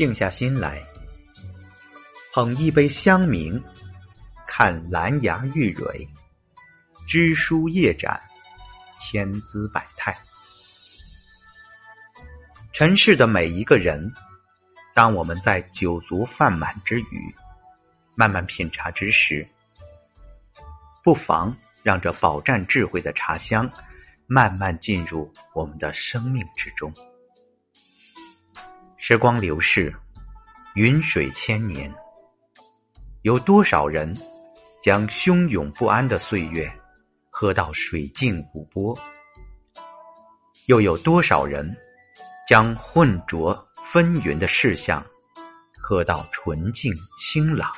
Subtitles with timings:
[0.00, 0.82] 静下心来，
[2.32, 3.62] 捧一杯香茗，
[4.46, 6.08] 看兰芽玉蕊，
[7.06, 8.18] 枝疏叶展，
[8.98, 10.18] 千姿百态。
[12.72, 14.10] 尘世的每一个人，
[14.94, 17.34] 当我们在酒足饭满之余，
[18.14, 19.46] 慢慢品茶之时，
[21.04, 23.70] 不妨让这饱蘸智慧的茶香，
[24.26, 26.90] 慢慢进入我们的生命之中。
[29.02, 29.90] 时光流逝，
[30.74, 31.90] 云水千年，
[33.22, 34.14] 有多少人
[34.84, 36.70] 将汹涌不安的岁月
[37.30, 38.96] 喝到水静无波？
[40.66, 41.74] 又有多少人
[42.46, 45.02] 将浑浊纷纭的事项
[45.80, 47.72] 喝到纯净清朗？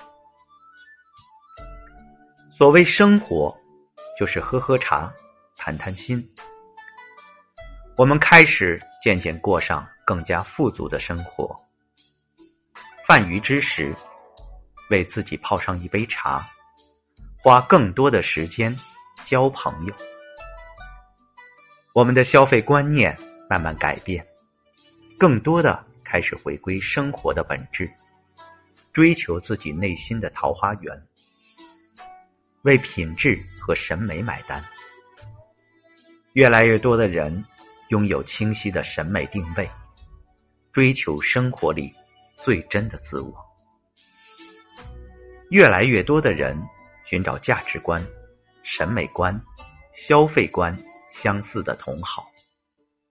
[2.50, 3.56] 所谓生活，
[4.18, 5.08] 就是喝喝茶，
[5.56, 6.28] 谈谈心。
[7.96, 9.86] 我们开始渐渐过上。
[10.04, 11.58] 更加富足的生活。
[13.06, 13.94] 饭余之时，
[14.90, 16.44] 为自己泡上一杯茶，
[17.36, 18.76] 花更多的时间
[19.24, 19.94] 交朋友。
[21.94, 23.16] 我们的消费观念
[23.48, 24.26] 慢慢改变，
[25.16, 27.88] 更多的开始回归生活的本质，
[28.92, 31.06] 追求自己内心的桃花源，
[32.62, 34.62] 为品质和审美买单。
[36.32, 37.44] 越来越多的人
[37.92, 39.68] 拥有清晰的审美定位。
[40.72, 41.92] 追求生活里
[42.40, 43.34] 最真的自我，
[45.50, 46.58] 越来越多的人
[47.04, 48.02] 寻找价值观、
[48.62, 49.38] 审美观、
[49.92, 50.74] 消费观
[51.10, 52.26] 相似的同好，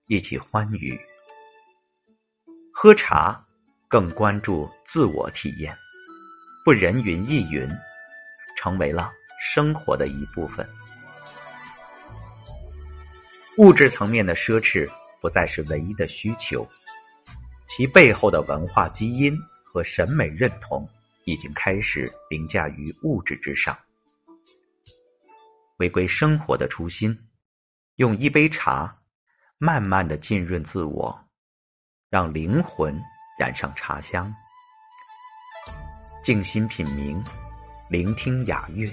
[0.07, 0.99] 一起欢愉
[2.73, 3.39] 喝茶，
[3.87, 5.77] 更关注自我体验，
[6.65, 7.69] 不人云亦云，
[8.57, 10.67] 成为了生活的一部分。
[13.57, 16.67] 物质层面的奢侈不再是唯一的需求。
[17.67, 20.87] 其背后的文化基因和审美认同
[21.25, 23.77] 已经开始凌驾于物质之上，
[25.77, 27.17] 回归生活的初心，
[27.95, 28.97] 用一杯茶，
[29.57, 31.17] 慢慢的浸润自我，
[32.09, 32.93] 让灵魂
[33.39, 34.33] 染上茶香，
[36.23, 37.23] 静心品茗，
[37.89, 38.91] 聆听雅乐，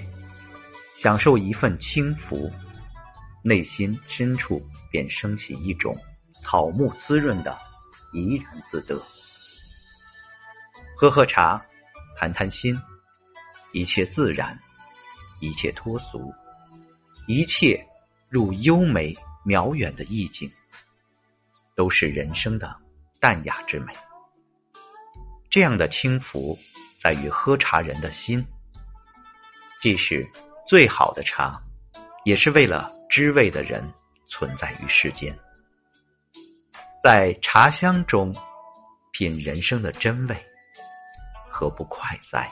[0.95, 2.49] 享受一份轻浮，
[3.43, 4.61] 内心深处
[4.91, 5.97] 便升起一种
[6.41, 7.57] 草木滋润的。
[8.11, 8.99] 怡然自得，
[10.97, 11.63] 喝喝茶，
[12.17, 12.75] 谈谈心，
[13.71, 14.59] 一切自然，
[15.41, 16.33] 一切脱俗，
[17.27, 17.79] 一切
[18.27, 20.51] 入优美渺远的意境，
[21.75, 22.75] 都是人生的
[23.19, 23.93] 淡雅之美。
[25.47, 26.57] 这样的轻浮，
[26.99, 28.43] 在于喝茶人的心，
[29.79, 30.27] 既是
[30.67, 31.61] 最好的茶，
[32.25, 33.83] 也是为了知味的人
[34.27, 35.35] 存在于世间。
[37.03, 38.33] 在茶香中
[39.11, 40.35] 品人生的真味，
[41.49, 42.49] 何不快哉？